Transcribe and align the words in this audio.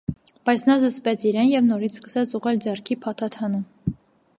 Բայց 0.49 0.63
նա 0.69 0.77
զսպեց 0.83 1.27
իրեն 1.33 1.51
և 1.51 1.67
նորից 1.67 2.01
սկսեց 2.01 2.35
ուղղել 2.41 2.61
ձեռքի 2.67 2.99
փաթաթանը: 3.05 3.63